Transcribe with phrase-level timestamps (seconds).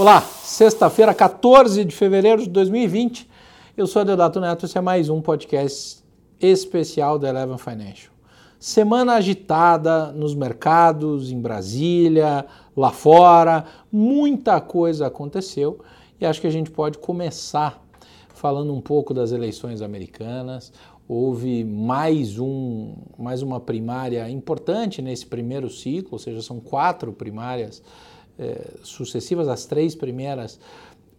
[0.00, 3.28] Olá, sexta-feira, 14 de fevereiro de 2020.
[3.76, 6.02] Eu sou Deodato Neto, esse é mais um podcast
[6.40, 8.10] especial da Eleven Financial.
[8.58, 15.80] Semana agitada nos mercados, em Brasília, lá fora, muita coisa aconteceu
[16.18, 17.86] e acho que a gente pode começar
[18.30, 20.72] falando um pouco das eleições americanas.
[21.06, 27.82] Houve mais, um, mais uma primária importante nesse primeiro ciclo, ou seja, são quatro primárias
[28.38, 30.58] é, sucessivas, as três primeiras,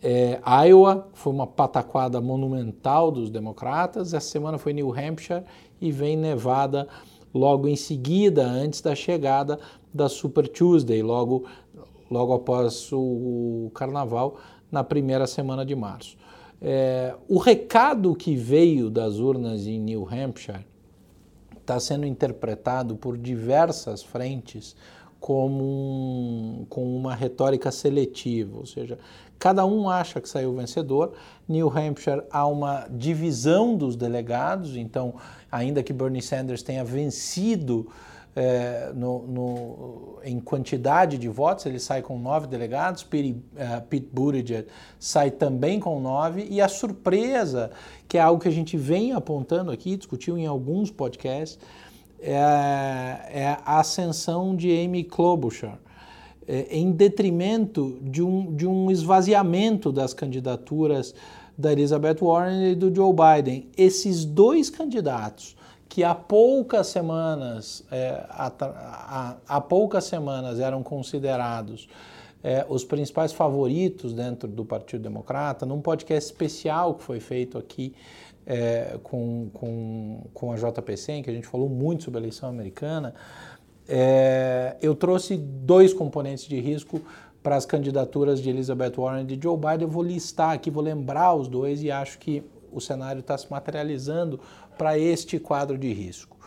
[0.01, 5.43] é, Iowa foi uma pataquada monumental dos democratas, essa semana foi New Hampshire
[5.79, 6.87] e vem Nevada
[7.33, 9.59] logo em seguida, antes da chegada
[9.93, 11.45] da Super Tuesday, logo,
[12.09, 14.37] logo após o, carnaval,
[14.71, 16.17] na primeira semana de março.
[16.59, 20.65] É, o recado que veio das urnas em New Hampshire
[21.59, 24.75] está sendo interpretado por diversas frentes
[25.21, 28.97] como um, com uma retórica seletiva, ou seja,
[29.37, 31.13] cada um acha que saiu vencedor.
[31.47, 35.13] New Hampshire há uma divisão dos delegados, então,
[35.51, 37.87] ainda que Bernie Sanders tenha vencido
[38.35, 44.07] é, no, no, em quantidade de votos, ele sai com nove delegados, Pete, uh, Pete
[44.11, 47.69] Buttigieg sai também com nove, e a surpresa,
[48.07, 51.59] que é algo que a gente vem apontando aqui, discutiu em alguns podcasts,
[52.21, 55.79] é, é a ascensão de Amy Klobuchar,
[56.47, 61.13] é, em detrimento de um, de um esvaziamento das candidaturas
[61.57, 63.69] da Elizabeth Warren e do Joe Biden.
[63.77, 65.55] Esses dois candidatos
[65.87, 71.89] que há poucas semanas, é, há, há, poucas semanas eram considerados
[72.41, 77.93] é, os principais favoritos dentro do Partido Democrata, num podcast especial que foi feito aqui
[78.45, 82.49] é, com, com, com a JPC, em que a gente falou muito sobre a eleição
[82.49, 83.13] americana,
[83.87, 87.01] é, eu trouxe dois componentes de risco
[87.43, 89.81] para as candidaturas de Elizabeth Warren e de Joe Biden.
[89.81, 93.49] Eu vou listar aqui, vou lembrar os dois e acho que o cenário está se
[93.51, 94.39] materializando
[94.77, 96.37] para este quadro de risco.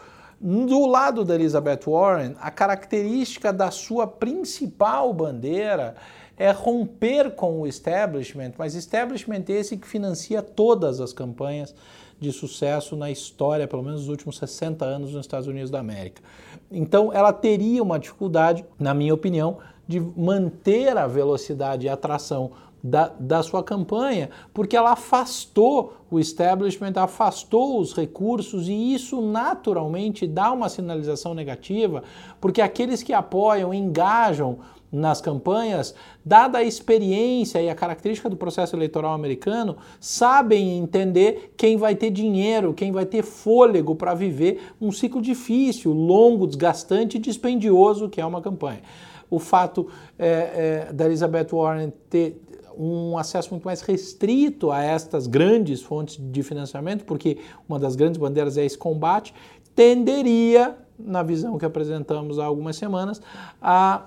[0.41, 5.95] Do lado da Elizabeth Warren, a característica da sua principal bandeira
[6.37, 11.75] é romper com o establishment, mas establishment esse que financia todas as campanhas
[12.19, 16.23] de sucesso na história, pelo menos nos últimos 60 anos nos Estados Unidos da América.
[16.71, 22.53] Então, ela teria uma dificuldade, na minha opinião, de manter a velocidade e a atração
[22.83, 30.27] da, da sua campanha, porque ela afastou o establishment, afastou os recursos e isso naturalmente
[30.27, 32.03] dá uma sinalização negativa,
[32.39, 34.59] porque aqueles que apoiam, engajam
[34.95, 35.93] nas campanhas,
[36.25, 42.11] dada a experiência e a característica do processo eleitoral americano, sabem entender quem vai ter
[42.11, 48.21] dinheiro, quem vai ter fôlego para viver um ciclo difícil, longo, desgastante e dispendioso que
[48.21, 48.83] é uma campanha.
[49.29, 52.41] O fato é, é, da Elizabeth Warren ter
[52.77, 57.39] um acesso muito mais restrito a estas grandes fontes de financiamento, porque
[57.69, 59.35] uma das grandes bandeiras é esse combate,
[59.75, 63.21] tenderia, na visão que apresentamos há algumas semanas,
[63.61, 64.07] a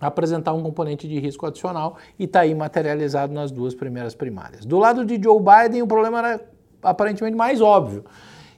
[0.00, 4.64] apresentar um componente de risco adicional e está aí materializado nas duas primeiras primárias.
[4.64, 6.40] Do lado de Joe Biden, o problema era
[6.82, 8.04] aparentemente mais óbvio,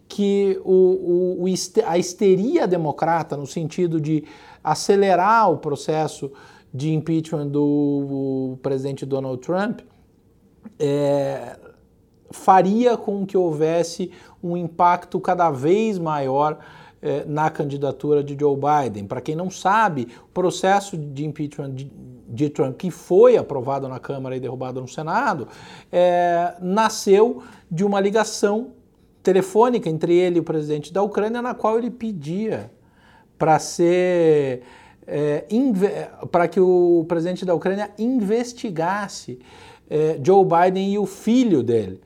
[0.09, 1.45] que o, o,
[1.87, 4.25] a histeria democrata, no sentido de
[4.63, 6.31] acelerar o processo
[6.73, 9.81] de impeachment do presidente Donald Trump,
[10.79, 11.59] é,
[12.31, 14.11] faria com que houvesse
[14.43, 16.59] um impacto cada vez maior
[17.03, 19.07] eh, na candidatura de Joe Biden.
[19.07, 21.91] Para quem não sabe, o processo de impeachment de,
[22.29, 25.49] de, Trump, que foi aprovado na Câmara e derrubado no Senado,
[25.91, 28.71] eh, nasceu de uma ligação
[29.21, 32.71] telefônica entre ele e o presidente da Ucrânia, na qual ele pedia
[33.37, 34.63] para ser.
[35.05, 35.45] É,
[36.31, 39.41] para que o presidente da Ucrânia investigasse
[39.91, 42.01] é, Joe Biden e o filho dele.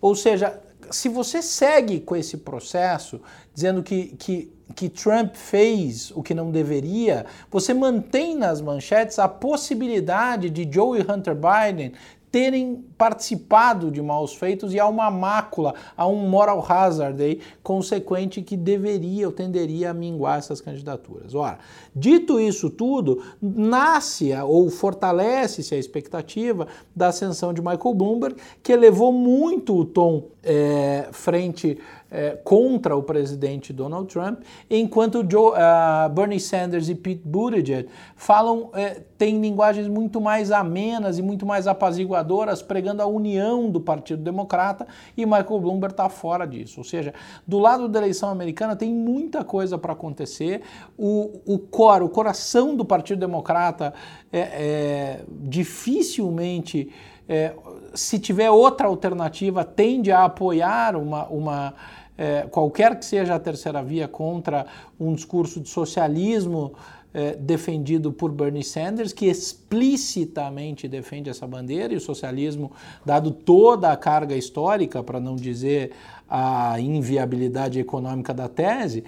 [0.00, 3.20] Ou seja, se você segue com esse processo,
[3.54, 9.28] dizendo que, que, que Trump fez o que não deveria, você mantém nas manchetes a
[9.28, 11.92] possibilidade de Joe e Hunter Biden
[12.36, 18.42] terem participado de maus feitos e há uma mácula, há um moral hazard aí consequente
[18.42, 21.34] que deveria ou tenderia a minguar essas candidaturas.
[21.34, 21.58] Ora,
[21.94, 29.14] dito isso tudo, nasce ou fortalece-se a expectativa da ascensão de Michael Bloomberg, que elevou
[29.14, 31.78] muito o tom é, frente
[32.10, 38.70] é, contra o presidente Donald Trump, enquanto Joe, uh, Bernie Sanders e Pete Buttigieg falam,
[38.74, 44.22] é, têm linguagens muito mais amenas e muito mais apaziguadoras pregando a união do Partido
[44.22, 44.86] Democrata
[45.16, 46.80] e Michael Bloomberg está fora disso.
[46.80, 47.12] Ou seja,
[47.46, 50.62] do lado da eleição americana tem muita coisa para acontecer.
[50.96, 53.92] O, o core, o coração do Partido Democrata
[54.32, 56.90] é, é dificilmente.
[57.28, 57.54] É,
[57.94, 61.74] se tiver outra alternativa, tende a apoiar uma, uma
[62.16, 64.66] é, qualquer que seja a terceira via contra
[64.98, 66.72] um discurso de socialismo
[67.12, 72.70] é, defendido por Bernie Sanders, que explicitamente defende essa bandeira, e o socialismo,
[73.04, 75.92] dado toda a carga histórica, para não dizer
[76.28, 79.02] a inviabilidade econômica da tese,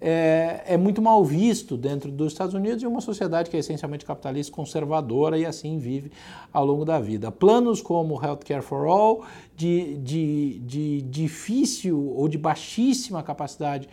[0.00, 4.04] é, é, muito mal visto dentro dos Estados Unidos e uma sociedade que é essencialmente
[4.04, 6.12] capitalista, conservadora e assim vive
[6.52, 7.30] ao longo da vida.
[7.32, 9.24] Planos como Healthcare for All,
[9.56, 13.88] de, de, de difícil ou de baixíssima capacidade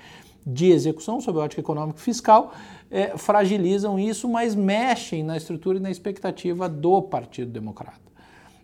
[0.45, 2.53] de execução sob a ótica econômica e fiscal,
[2.91, 8.05] é, fragilizam isso, mas mexem na estrutura e na expectativa do Partido Democrata.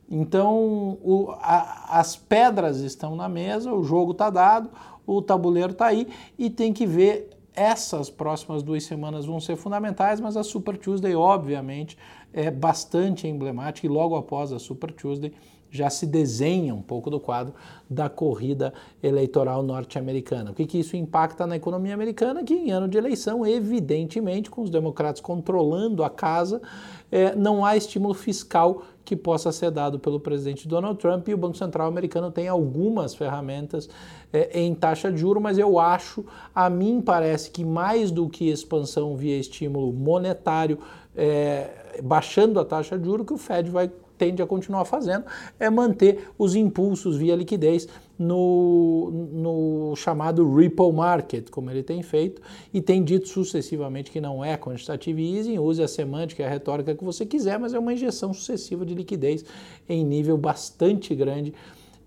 [0.07, 4.69] Então, o, a, as pedras estão na mesa, o jogo está dado,
[5.05, 6.07] o tabuleiro está aí
[6.37, 7.29] e tem que ver.
[7.53, 11.97] Essas próximas duas semanas vão ser fundamentais, mas a Super Tuesday, obviamente,
[12.31, 15.33] é bastante emblemática e logo após a Super Tuesday
[15.71, 17.53] já se desenha um pouco do quadro
[17.89, 20.51] da corrida eleitoral norte-americana.
[20.51, 22.43] O que, que isso impacta na economia americana?
[22.43, 26.61] Que em ano de eleição, evidentemente, com os democratas controlando a casa,
[27.09, 31.37] é, não há estímulo fiscal que possa ser dado pelo presidente Donald Trump e o
[31.37, 33.89] Banco Central americano tem algumas ferramentas
[34.31, 38.49] é, em taxa de juro, mas eu acho, a mim parece que mais do que
[38.49, 40.79] expansão via estímulo monetário,
[41.15, 43.91] é, baixando a taxa de juro, que o Fed vai
[44.21, 45.25] tende a continuar fazendo
[45.59, 47.87] é manter os impulsos via liquidez
[48.19, 52.39] no, no chamado Ripple Market, como ele tem feito,
[52.71, 56.93] e tem dito sucessivamente que não é quantitative easing, use a semântica e a retórica
[56.93, 59.43] que você quiser, mas é uma injeção sucessiva de liquidez
[59.89, 61.51] em nível bastante grande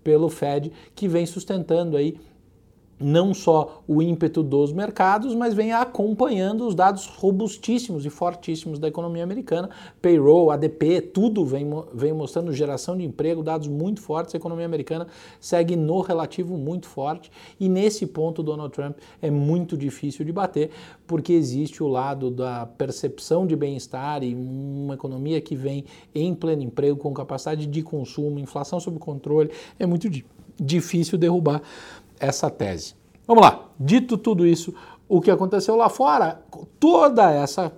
[0.01, 2.17] pelo Fed, que vem sustentando aí
[2.99, 8.87] não só o ímpeto dos mercados, mas vem acompanhando os dados robustíssimos e fortíssimos da
[8.87, 9.69] economia americana.
[10.01, 14.33] Payroll, ADP, tudo vem, vem mostrando geração de emprego, dados muito fortes.
[14.33, 15.07] A economia americana
[15.39, 20.69] segue no relativo muito forte e nesse ponto Donald Trump é muito difícil de bater,
[21.05, 26.63] porque existe o lado da percepção de bem-estar e uma economia que vem em pleno
[26.63, 29.51] emprego, com capacidade de consumo, inflação sob controle.
[29.77, 30.09] É muito
[30.57, 31.61] difícil derrubar
[32.19, 32.95] essa tese.
[33.27, 34.73] Vamos lá, dito tudo isso,
[35.07, 36.41] o que aconteceu lá fora,
[36.79, 37.71] toda essa,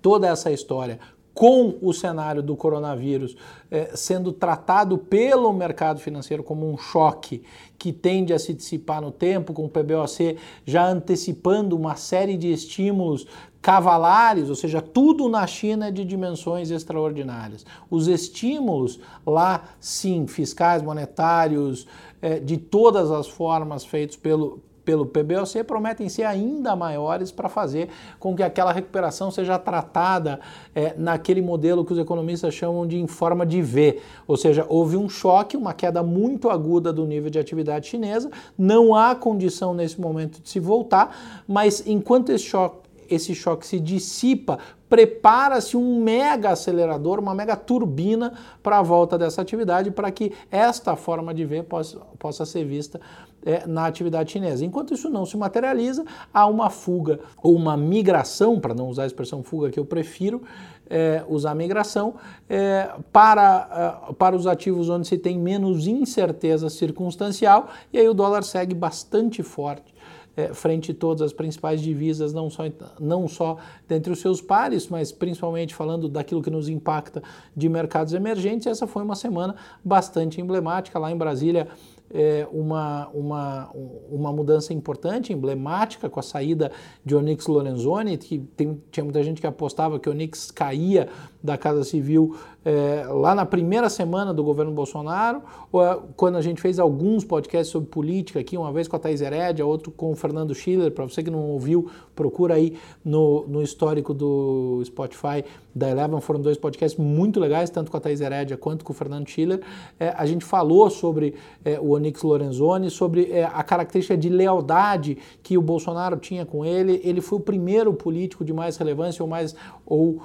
[0.00, 0.98] toda essa história
[1.32, 3.36] com o cenário do coronavírus
[3.70, 7.42] eh, sendo tratado pelo mercado financeiro como um choque
[7.78, 10.36] que tende a se dissipar no tempo, com o PBOC
[10.66, 13.26] já antecipando uma série de estímulos
[13.62, 17.64] cavalares, ou seja, tudo na China é de dimensões extraordinárias.
[17.90, 21.86] Os estímulos lá, sim, fiscais, monetários,
[22.22, 27.88] é, de todas as formas feitos pelo, pelo PBOC prometem ser ainda maiores para fazer
[28.18, 30.40] com que aquela recuperação seja tratada
[30.74, 34.00] é, naquele modelo que os economistas chamam de em forma de V.
[34.26, 38.94] Ou seja, houve um choque, uma queda muito aguda do nível de atividade chinesa, não
[38.94, 42.79] há condição nesse momento de se voltar, mas enquanto esse choque
[43.10, 44.58] esse choque se dissipa,
[44.88, 50.96] prepara-se um mega acelerador, uma mega turbina para a volta dessa atividade, para que esta
[50.96, 53.00] forma de ver possa, possa ser vista
[53.44, 54.64] é, na atividade chinesa.
[54.64, 59.06] Enquanto isso não se materializa, há uma fuga ou uma migração, para não usar a
[59.06, 60.42] expressão fuga que eu prefiro,
[60.88, 62.14] é, usar migração,
[62.48, 68.14] é, para, uh, para os ativos onde se tem menos incerteza circunstancial, e aí o
[68.14, 69.94] dólar segue bastante forte
[70.36, 72.64] é, frente a todas as principais divisas, não só,
[72.98, 73.56] não só
[73.88, 77.22] dentre os seus pares, mas principalmente falando daquilo que nos impacta
[77.56, 78.66] de mercados emergentes.
[78.66, 81.68] Essa foi uma semana bastante emblemática lá em Brasília
[82.12, 83.70] é, uma, uma,
[84.10, 86.72] uma mudança importante, emblemática, com a saída
[87.04, 91.08] de Onyx Lorenzoni, que tem, tinha muita gente que apostava que Onyx caía
[91.42, 95.42] da Casa Civil é, lá na primeira semana do governo Bolsonaro,
[95.74, 99.22] é, quando a gente fez alguns podcasts sobre política aqui, uma vez com a Thais
[99.22, 103.62] Herédia, outro com o Fernando Schiller, para você que não ouviu, procura aí no, no
[103.62, 105.42] histórico do Spotify
[105.74, 108.96] da Eleven, foram dois podcasts muito legais, tanto com a Thais Herédia quanto com o
[108.96, 109.62] Fernando Schiller.
[109.98, 115.16] É, a gente falou sobre é, o Onyx Lorenzoni, sobre é, a característica de lealdade
[115.42, 117.00] que o Bolsonaro tinha com ele.
[117.04, 119.54] Ele foi o primeiro político de mais relevância ou mais
[119.90, 120.22] ou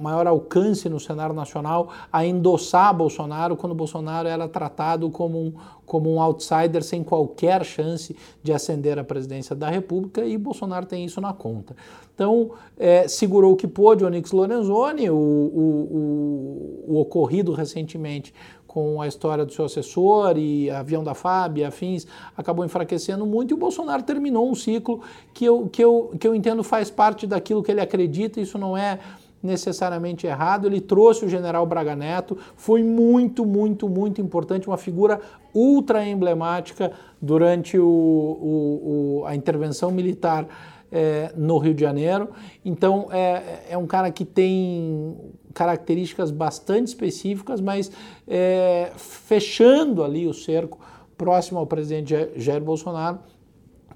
[0.00, 5.52] maior alcance no cenário nacional a endossar Bolsonaro quando Bolsonaro era tratado como um,
[5.86, 11.04] como um outsider sem qualquer chance de ascender à presidência da República e Bolsonaro tem
[11.04, 11.76] isso na conta.
[12.14, 18.34] Então, é, segurou o que pôde Onyx Lorenzoni, o, o, o, o ocorrido recentemente
[18.68, 22.06] com a história do seu assessor e avião da FAB e afins,
[22.36, 25.00] acabou enfraquecendo muito e o Bolsonaro terminou um ciclo
[25.32, 28.76] que eu, que eu, que eu entendo faz parte daquilo que ele acredita, isso não
[28.76, 28.98] é
[29.42, 30.66] necessariamente errado.
[30.66, 35.20] Ele trouxe o general Braga Neto, foi muito, muito, muito importante, uma figura
[35.54, 40.46] ultra emblemática durante o, o, o, a intervenção militar
[40.90, 42.28] é, no Rio de Janeiro.
[42.64, 45.16] Então, é, é um cara que tem
[45.58, 47.90] características bastante específicas, mas
[48.28, 50.78] é, fechando ali o cerco
[51.16, 53.18] próximo ao presidente Jair Bolsonaro,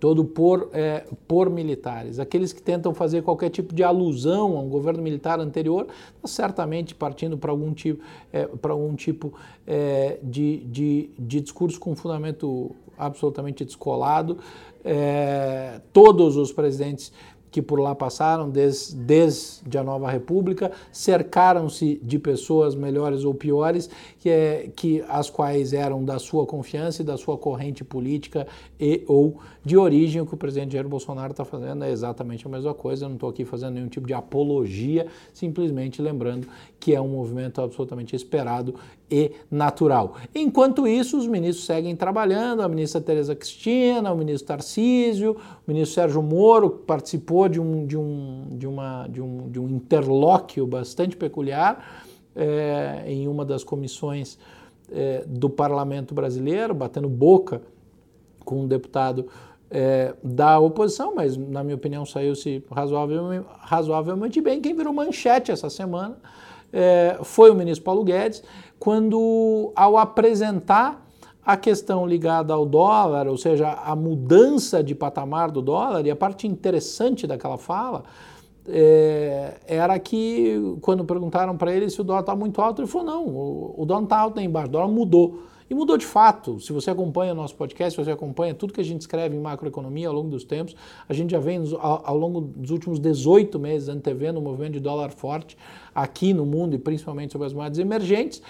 [0.01, 2.19] todo por, é, por militares.
[2.19, 5.87] Aqueles que tentam fazer qualquer tipo de alusão a um governo militar anterior,
[6.25, 8.03] certamente partindo para algum tipo,
[8.33, 9.33] é, para algum tipo
[9.65, 14.39] é, de, de, de discurso com fundamento absolutamente descolado.
[14.85, 17.13] É, todos os presidentes
[17.53, 23.91] que por lá passaram desde, desde a nova república, cercaram-se de pessoas melhores ou piores,
[24.19, 28.47] que, é, que as quais eram da sua confiança e da sua corrente política
[28.81, 30.23] e ou de origem.
[30.23, 33.05] O que o presidente Jair Bolsonaro está fazendo é exatamente a mesma coisa.
[33.05, 36.49] Eu não estou aqui fazendo nenhum tipo de apologia, simplesmente lembrando
[36.81, 38.75] que é um movimento absolutamente esperado
[39.13, 40.17] e natural.
[40.35, 45.95] Enquanto isso, os ministros seguem trabalhando, a ministra Tereza Cristina, o ministro Tarcísio, o ministro
[45.95, 51.15] Sérgio Moro participou de um, de um, de uma, de um, de um interlóquio bastante
[51.15, 54.39] peculiar é, em uma das comissões
[54.91, 57.61] é, do parlamento brasileiro, batendo boca
[58.47, 59.27] com um deputado
[59.71, 64.59] é, da oposição, mas na minha opinião saiu-se razoavelmente, razoavelmente bem.
[64.61, 66.17] Quem virou manchete essa semana
[66.73, 68.43] é, foi o ministro Paulo Guedes,
[68.79, 71.07] quando, ao apresentar
[71.45, 76.17] a questão ligada ao dólar, ou seja, a mudança de patamar do dólar, e a
[76.17, 78.05] parte interessante daquela fala
[78.67, 83.07] é, era que, quando perguntaram para ele se o dólar está muito alto, ele falou:
[83.07, 85.43] não, o, o dólar não está alto nem embaixo, o dólar mudou.
[85.73, 86.61] E mudou de fato.
[86.61, 89.41] Se você acompanha o nosso podcast, se você acompanha tudo que a gente escreve em
[89.41, 90.77] macroeconomia ao longo dos tempos,
[91.09, 94.81] a gente já vem ao, ao longo dos últimos 18 meses antevendo o movimento de
[94.81, 95.57] dólar forte
[95.95, 98.43] aqui no mundo e principalmente sobre as moedas emergentes.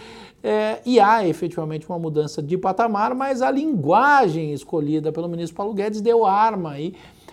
[0.43, 5.75] É, e há efetivamente uma mudança de patamar, mas a linguagem escolhida pelo ministro Paulo
[5.75, 6.93] Guedes deu arma aí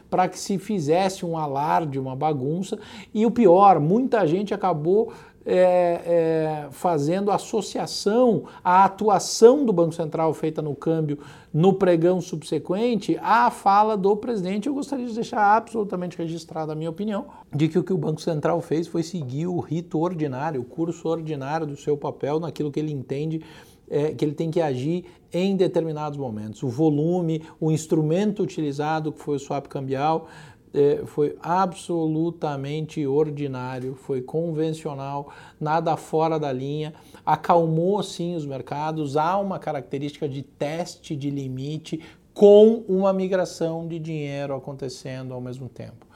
[0.10, 2.78] para que se fizesse um alarde, uma bagunça.
[3.14, 5.14] E o pior, muita gente acabou
[5.52, 11.18] é, é, fazendo associação à atuação do Banco Central feita no câmbio
[11.52, 14.68] no pregão subsequente à fala do presidente.
[14.68, 18.22] Eu gostaria de deixar absolutamente registrada a minha opinião de que o que o Banco
[18.22, 22.80] Central fez foi seguir o rito ordinário, o curso ordinário do seu papel naquilo que
[22.80, 23.42] ele entende
[23.90, 26.62] é, que ele tem que agir em determinados momentos.
[26.62, 30.28] O volume, o instrumento utilizado, que foi o swap cambial,
[30.74, 36.94] é, foi absolutamente ordinário, foi convencional, nada fora da linha,
[37.26, 42.02] acalmou sim os mercados, há uma característica de teste de limite
[42.34, 46.09] com uma migração de dinheiro acontecendo ao mesmo tempo.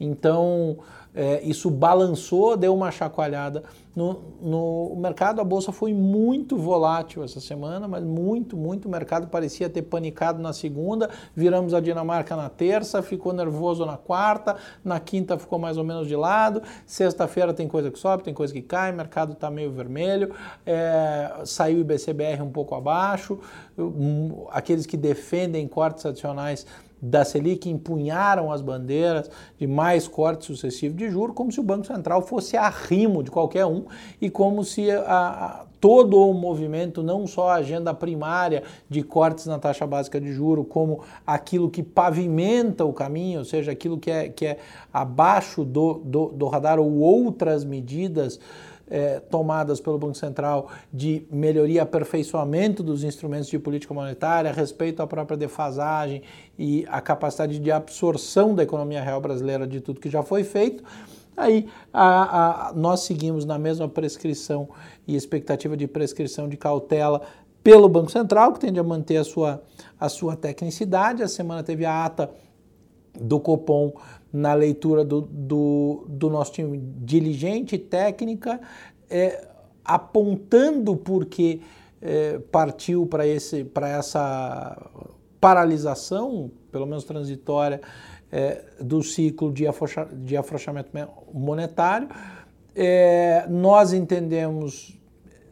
[0.00, 0.78] Então,
[1.14, 3.64] é, isso balançou, deu uma chacoalhada
[3.94, 5.40] no, no mercado.
[5.40, 8.86] A bolsa foi muito volátil essa semana, mas muito, muito.
[8.86, 11.10] O mercado parecia ter panicado na segunda.
[11.34, 16.06] Viramos a Dinamarca na terça, ficou nervoso na quarta, na quinta ficou mais ou menos
[16.06, 16.62] de lado.
[16.86, 20.32] Sexta-feira tem coisa que sobe, tem coisa que cai, o mercado está meio vermelho.
[20.64, 23.38] É, saiu o IBCBR um pouco abaixo.
[24.50, 26.66] Aqueles que defendem cortes adicionais
[27.00, 31.86] da Selic empunharam as bandeiras de mais cortes sucessivos de juros, como se o Banco
[31.86, 33.84] Central fosse arrimo de qualquer um
[34.20, 39.46] e como se a, a, todo o movimento, não só a agenda primária de cortes
[39.46, 44.10] na taxa básica de juro, como aquilo que pavimenta o caminho, ou seja, aquilo que
[44.10, 44.58] é, que é
[44.92, 48.38] abaixo do, do, do radar ou outras medidas
[48.90, 55.06] é, tomadas pelo Banco Central de melhoria aperfeiçoamento dos instrumentos de política monetária, respeito à
[55.06, 56.22] própria defasagem
[56.58, 60.82] e a capacidade de absorção da economia real brasileira de tudo que já foi feito.
[61.40, 64.68] Aí a, a, nós seguimos na mesma prescrição
[65.08, 67.22] e expectativa de prescrição de cautela
[67.64, 69.62] pelo Banco Central, que tende a manter a sua,
[69.98, 71.22] a sua tecnicidade.
[71.22, 72.30] A semana teve a ata
[73.18, 73.92] do Copom
[74.30, 78.60] na leitura do, do, do nosso time diligente, técnica,
[79.08, 79.48] é,
[79.82, 81.60] apontando porque
[82.02, 84.90] é, partiu para essa
[85.40, 87.80] paralisação, pelo menos transitória,
[88.32, 90.90] é, do ciclo de, afrouxa, de afrouxamento
[91.32, 92.08] monetário.
[92.74, 94.98] É, nós entendemos,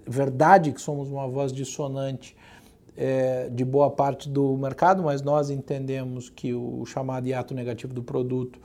[0.06, 2.36] verdade que somos uma voz dissonante
[2.96, 8.02] é, de boa parte do mercado, mas nós entendemos que o chamado hiato negativo do
[8.02, 8.58] produto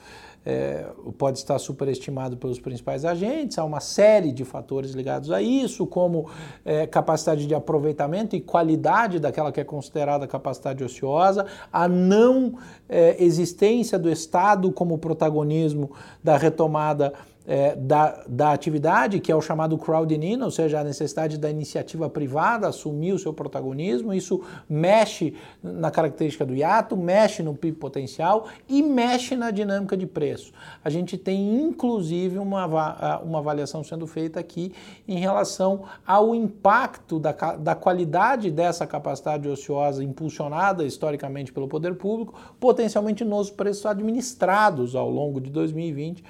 [0.46, 0.86] é,
[1.18, 6.30] pode estar superestimado pelos principais agentes, há uma série de fatores ligados a isso, como
[6.66, 12.58] é, capacidade de aproveitamento e qualidade daquela que é considerada capacidade ociosa, a não
[12.90, 15.92] é, existência do Estado como protagonismo
[16.24, 17.14] da retomada
[17.46, 21.50] é, da, da atividade, que é o chamado crowding in, ou seja, a necessidade da
[21.50, 24.14] iniciativa privada assumir o seu protagonismo.
[24.14, 30.06] Isso mexe na característica do hiato, mexe no PIB potencial e mexe na dinâmica de
[30.06, 30.54] preço.
[30.84, 34.72] A gente tem, inclusive, uma, uma avaliação sendo feita aqui
[35.08, 42.34] em relação ao impacto da, da qualidade dessa capacidade ociosa impulsionada historicamente pelo poder público,
[42.60, 46.24] potencialmente nos preços administrados ao longo de 2020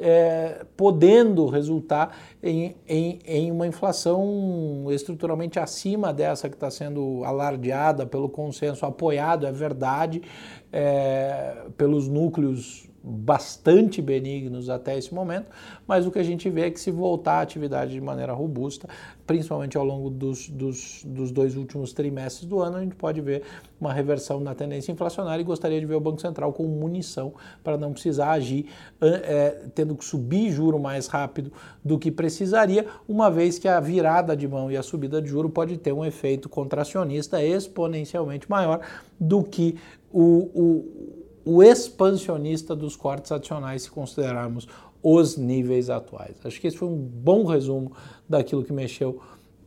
[0.00, 8.06] é, podendo resultar em, em, em, uma inflação estruturalmente acima dessa que está sendo alardeada
[8.06, 10.22] pelo consenso apoiado, é verdade,
[10.72, 15.46] é, pelos núcleos bastante benignos até esse momento,
[15.86, 18.88] mas o que a gente vê é que se voltar à atividade de maneira robusta,
[19.26, 23.42] principalmente ao longo dos, dos, dos, dois últimos trimestres do ano, a gente pode ver
[23.80, 27.32] uma reversão na tendência inflacionária e gostaria de ver o Banco Central com munição
[27.64, 28.66] para não precisar agir
[29.00, 31.50] é, tendo que subir juro mais rápido
[31.82, 35.48] do que precisaria, uma vez que a virada de mão e a subida de juro
[35.48, 38.80] pode ter um efeito contracionista exponencialmente maior
[39.18, 39.76] do que
[40.12, 44.68] o, o o expansionista dos cortes adicionais se considerarmos
[45.02, 46.36] os níveis atuais.
[46.44, 47.92] Acho que esse foi um bom resumo
[48.28, 49.20] daquilo que mexeu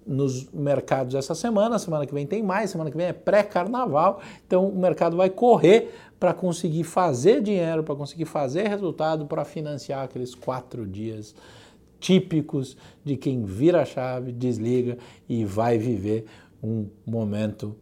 [0.06, 1.80] nos mercados essa semana.
[1.80, 5.92] Semana que vem tem mais, semana que vem é pré-carnaval, então o mercado vai correr
[6.20, 11.36] para conseguir fazer dinheiro, para conseguir fazer resultado, para financiar aqueles quatro dias
[12.00, 16.26] típicos de quem vira a chave, desliga e vai viver
[16.62, 17.76] um momento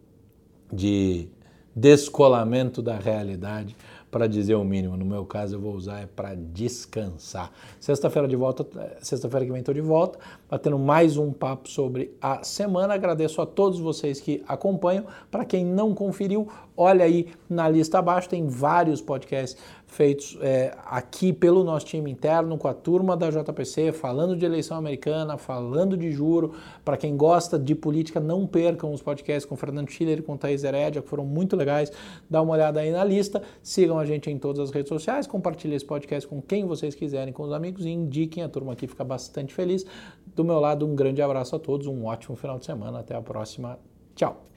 [0.71, 1.27] de
[1.75, 3.75] descolamento da realidade,
[4.11, 4.97] para dizer o mínimo.
[4.97, 7.49] No meu caso, eu vou usar é para descansar.
[7.79, 8.67] Sexta-feira de volta,
[9.01, 12.93] sexta-feira que vem estou de volta, batendo mais um papo sobre a semana.
[12.93, 15.05] Agradeço a todos vocês que acompanham.
[15.31, 19.57] Para quem não conferiu, olha aí na lista abaixo, tem vários podcasts
[19.91, 24.77] feitos é, aqui pelo nosso time interno, com a turma da JPC, falando de eleição
[24.77, 26.53] americana, falando de juro.
[26.85, 30.63] Para quem gosta de política, não percam os podcasts com Fernando Schiller e com Thaís
[30.63, 31.91] Heredia, que foram muito legais.
[32.29, 33.43] Dá uma olhada aí na lista.
[33.61, 37.33] Sigam a gente em todas as redes sociais, compartilhem esse podcast com quem vocês quiserem,
[37.33, 38.43] com os amigos e indiquem.
[38.43, 39.85] A turma aqui fica bastante feliz.
[40.33, 42.99] Do meu lado, um grande abraço a todos, um ótimo final de semana.
[42.99, 43.77] Até a próxima.
[44.15, 44.50] Tchau.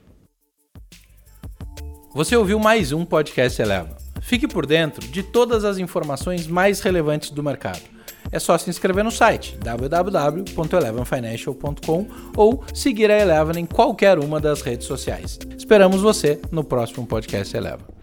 [2.15, 3.97] Você ouviu mais um podcast Eleva.
[4.21, 7.81] Fique por dentro de todas as informações mais relevantes do mercado.
[8.31, 14.61] É só se inscrever no site www.elevenfinancial.com ou seguir a Eleven em qualquer uma das
[14.61, 15.37] redes sociais.
[15.57, 17.94] Esperamos você no próximo podcast Eleva.